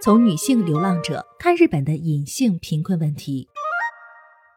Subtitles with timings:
[0.00, 3.48] 从女性流浪者看日本的隐性贫困问题。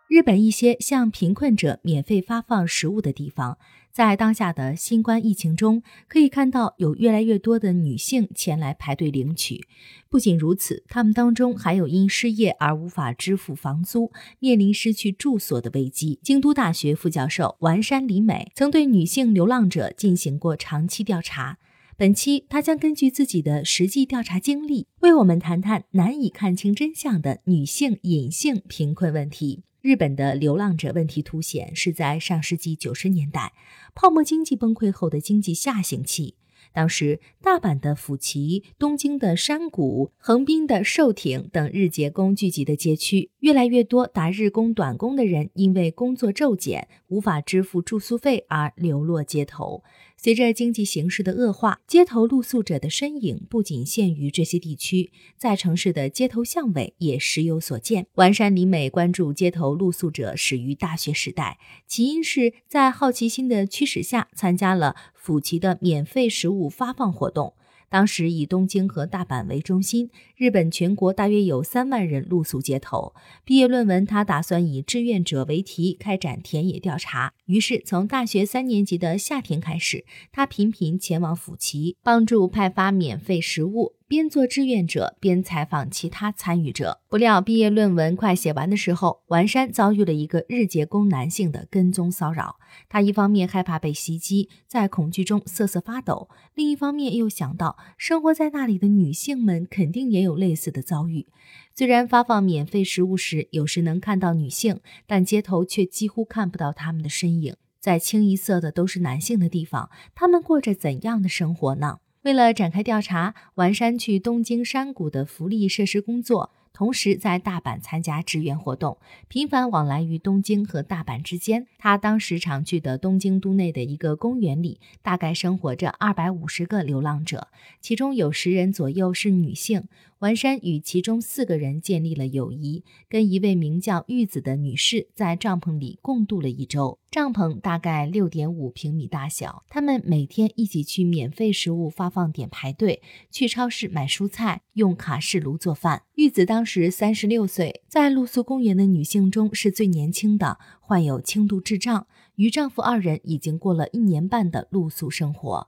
[0.08, 3.58] 日本一些向贫困者免费发放食物的地方，
[3.92, 9.66] 在当下的新冠疫情中，可以看到有越来越多的女性前来排队领取。
[10.10, 16.20] 不仅如此，他们当中还有因失业而无法支付房租，面临失去住所的危机。
[16.22, 21.58] 京都大学副教授丸山里美曾对女性流浪者进行过长期调查。
[22.02, 29.62] 本期他将根据自己的实际调查经历，为我们谈谈难以看清真相的女性隐性贫困问题。
[29.82, 33.54] 日本的流浪者问题凸显是在上世纪九十年代
[33.94, 36.34] 泡沫经济崩溃后的经济下行期。
[36.74, 49.84] 当时，大阪的府崎、东京的山谷、横滨的寿町等日结工聚集的街区，越来越多打日工、短工的人因为工作骤减，无法支付住宿费而流落街头。
[50.18, 58.06] 随着经济形势的恶化，街头露宿者的身影不仅限于这些地区，在城市的街头巷尾也时有所见。
[58.14, 67.54] 丸山里美关注街头露宿者始于大学时代，起因是在好奇心的驱使下，参加了府崎的免费食物发放活动。
[67.90, 73.14] 当时以东京和大阪为中心，日本全国大约有三万人露宿街头。
[73.44, 77.34] 毕业论文，他打算以志愿者为题开展田野调查。
[77.46, 83.96] 于是，从大学三年级的夏天开始，他频频前往府崎，帮助派发免费食物。
[84.12, 92.58] 边做志愿者边采访其他参与者，不料毕业论文快写完的时候，丸山遭遇了一个日结工男性的跟踪骚扰。
[92.90, 101.28] 他一方面害怕被袭击，在恐惧中瑟瑟发抖；另一方面又想到生活在那里的女性们肯定也有类似的遭遇。
[101.74, 107.56] 虽然发放免费食物时有时能看到女性，但街头却几乎看不到她们的身影。
[107.80, 112.00] 在清一色的都是男性的地方，他们过着怎样的生活呢？
[112.24, 121.68] 为了展开调查，丸山去东京山谷的福利设施工作，同时在大阪参加志愿活动，频繁往来于东京和大阪之间。
[121.78, 129.84] 他当时常去的东京都内的一个公园里，大概生活着二百五十个流浪者，其中有十人左右是女性。
[130.20, 137.00] 丸山与其中四个人建立了友谊，跟一位名叫玉子的女士在帐篷里共度了一周。
[137.10, 143.02] 帐篷大概六点五平米大小，他们每天一起去免费食物发放点排队，
[143.32, 146.04] 去超市买蔬菜，用卡式炉做饭。
[146.14, 152.06] 玉子当当时三十六岁，在露宿公园的女性中是最年轻的，患有轻度智障。
[152.36, 155.68] 与丈夫二人已经过了一年半的露宿生活。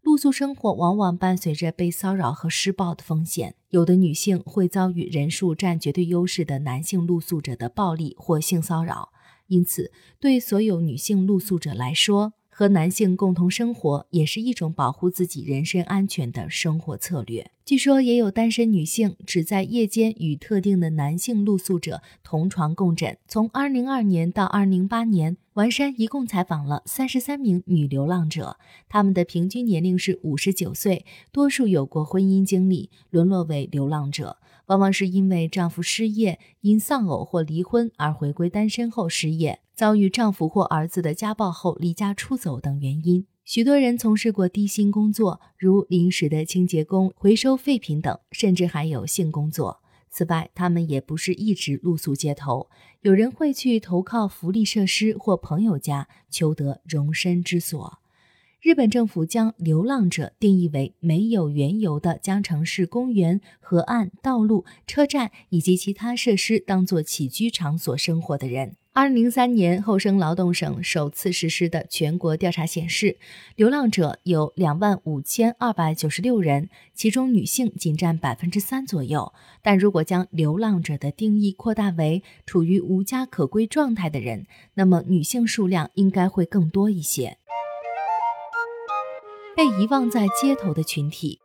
[0.00, 9.12] 露宿生活往往伴随着被骚扰和施暴的风险，有的女性会遭遇人数占绝对优势的男性露宿者的暴力或性骚扰，
[9.46, 17.50] 因此，对所有女性露宿者来说，和男性共同生活也是一种保护自己人身安全的生活策略。
[17.64, 23.16] 据说，也有单身女性只在夜间与特定的男性露宿者同床共枕。
[23.26, 25.36] 从2002年到2008年。
[25.54, 28.56] 丸山一共采访了三十三名女流浪者，
[28.88, 43.26] 她们的平均年龄是五十九岁，多数有过婚姻经历，沦落为流浪者，往往是因为丈夫失业，因丧偶或离婚而回归单身后失业，遭遇丈夫或儿子的家暴后离家出走等原因。
[43.44, 49.81] 许多人从事过低薪工作，如临时的清洁工、回收废品等，甚至还有性工作。
[50.12, 52.68] 此外，他们也不是一直露宿街头，
[53.00, 57.98] 有人会去投靠福利设施或朋友家，求得容身之所。
[58.60, 68.76] 日本政府将流浪者定义为没有缘由的将城市公园、河岸、道路、车站以及其他设施当作起居场所生活的人。
[68.94, 73.16] 二零零三年，厚生劳动省首次实施的全国调查显示，
[73.56, 79.32] 流浪者有两万五千二百九十六人，其中女性仅占百分之三左右。
[79.62, 87.38] 但如果将流浪者的定义扩大为处于无家可归状态的人，那么女性数量应该会更多一些。
[89.56, 91.38] 被遗忘在街头的群体。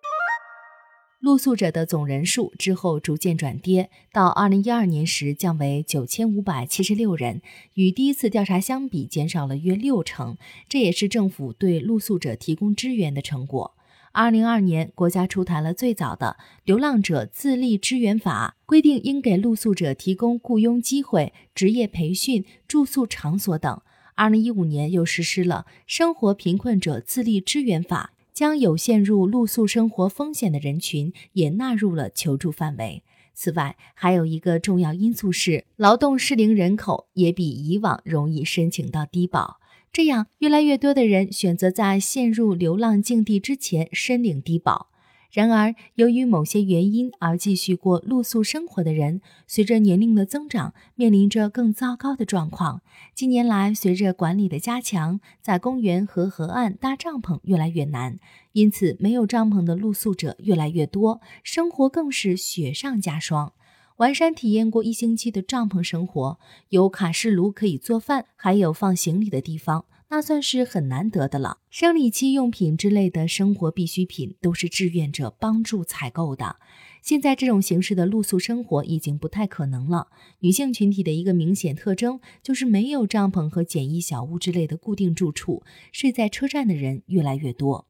[1.20, 7.42] 露宿者的总人数之后逐渐转跌，到二零一二年时降为九千五百七十六人，
[7.74, 10.38] 与第一次调查相比减少了约六成。
[10.70, 13.76] 这也是政府对露宿者提供支援的成果。
[14.12, 23.82] 二零二年，国家出台了最早的《流浪者自立支援法》，规定应给露宿者提供雇佣机会、职业培训、住宿场所等。
[24.14, 28.12] 二零一五年又实施了《生活贫困者自立支援法》。
[28.38, 33.02] 将有陷入露宿生活风险的人群也纳入了求助范围。
[33.34, 39.60] 此外，还有一个重要因素是，劳动适龄人口也比以往容易申请到低保，
[39.92, 44.92] 这样越来越多的人选择在陷入流浪境地之前申领低保。
[45.38, 52.82] 然而，由于某些原因而继续过露宿生活的人，随着年龄的增长，面临着更糟糕的状况。
[53.14, 58.18] 近年来，随着管理的加强，在公园和河岸搭帐篷越来越难，
[58.54, 63.54] 因此没有帐篷的露宿者越来越多，生活更是雪上加霜。
[63.98, 66.40] 完山体验过一星期的帐篷生活，
[66.70, 69.86] 有卡式炉可以做饭，还有放行李的地方。
[70.10, 71.58] 那算是很难得的了。
[71.70, 76.56] 生理期用品之类的生活必需品都是志愿者帮助采购的。
[77.02, 80.08] 现在这种形式的露宿生活已经不太可能了。
[80.40, 87.86] 女性群体的一个明显特征就是没有帐篷和简易小屋之类的固定住处，睡在车站的人越来越多。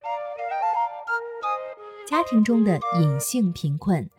[2.08, 4.10] 家庭中的隐性贫困。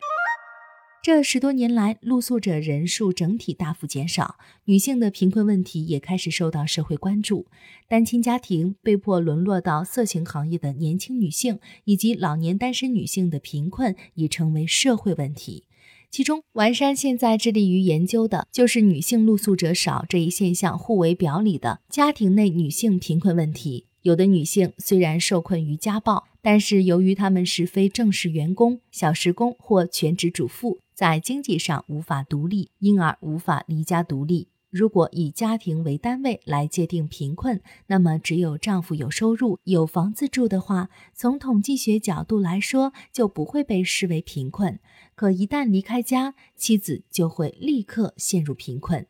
[1.11, 4.35] 这十多年来，露宿者人数整体大幅减少，
[4.65, 7.47] 女性的贫困问题也开始受到社会关注。
[7.87, 15.63] 单亲家庭、被迫沦落到色情行业的年轻女性，以及老年单身女性的贫困已成为社会问题。
[16.11, 23.87] 其中，完山现在致力于研究的就是女性露宿者少这一现象互为表里的家庭内女性贫困问题。
[24.03, 34.49] 有的女性虽然受困于家暴，但是由于她们是非正式员工、小时工或全职主妇，在经济上无法独立，因而无法离家独立。
[34.69, 44.77] 如果以家庭为单位来界定贫困，那么只有丈夫有收入、有房子住的话，从统计学角度来说，就不会被视为贫困。
[45.15, 49.07] 可一旦离开家，妻子就会立刻陷入贫困。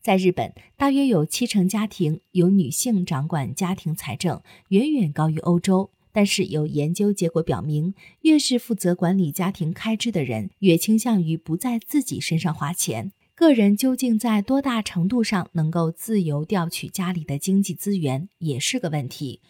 [0.00, 5.90] 在日本，大约有七成家庭由女性掌管家庭财政，远远高于欧洲。
[6.12, 13.12] 但是有研究结果表明，越是负责管理家庭开支的人，越倾向于不在自己身上花钱。
[13.34, 19.40] 个人究竟在多大程度上能够自由调取家里的经济资源，也是个问题。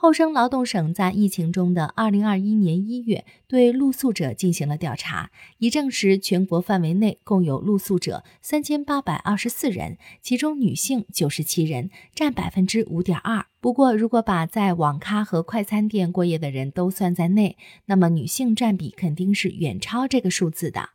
[0.00, 13.46] 厚生劳动省在疫情中的二零二一年一月对露宿者进行了调查，已证实全国范围内共有露宿者三千八百二十四人，其中女性九十七人，占百分之五点二。
[13.60, 17.56] 不过，如果把在网咖和快餐店过夜的人都算在内，
[17.86, 20.90] 那么女性占比肯定是远超这个数字的。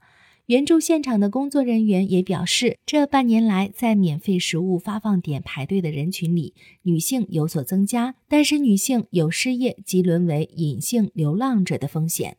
[0.47, 12.35] 援助现场的工作人员也表示，这半年来，在免费食物发放点排队的人群里，女性有所增加，但是女性有失业及沦为隐性流浪者的风险。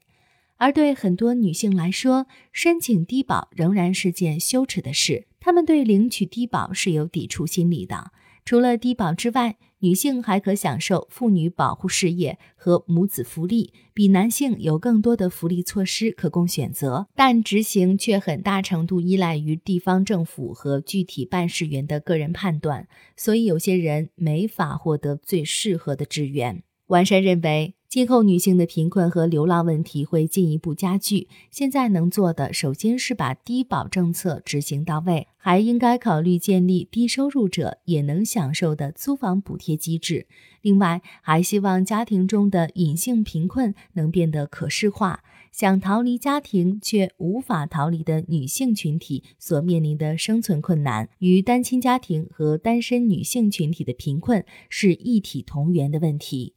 [0.57, 8.13] 而对很多女性来说，申请低保仍然是件羞耻的事，她们对领取低保是有抵触心理的。
[8.45, 22.87] 除了低保之外，女性还可享受妇女保护事业和母子福利，比男性有更多的福利措施可供选择，但执行却很大程度依赖于地方政府和具体办事员的个人判断，
[23.17, 26.63] 所以有些人没法获得最适合的支援。
[26.87, 27.75] 完山认为。
[27.95, 31.29] 今后女性的贫困和流浪问题会进一步加剧。
[31.53, 40.27] 现在能做的，首先是把低保政策执行到位，还应该考虑建立低收入者也能享受的租房补贴机制。
[40.61, 45.23] 另外，还希望家庭中的隐性贫困能变得可视化。
[45.53, 56.55] 想逃离家庭却无法逃离的女性群体所面临的生存困难，与单亲家庭和单身女性群体的贫困是一体同源的问题。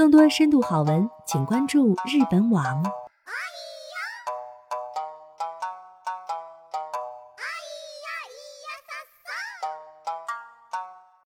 [0.00, 2.82] 更多深度好文，请关注日本网。